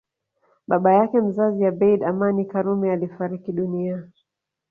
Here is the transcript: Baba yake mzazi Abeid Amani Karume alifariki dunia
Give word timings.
Baba 0.67 0.93
yake 0.93 1.21
mzazi 1.21 1.65
Abeid 1.65 2.03
Amani 2.03 2.45
Karume 2.45 2.91
alifariki 2.91 3.51
dunia 3.51 4.07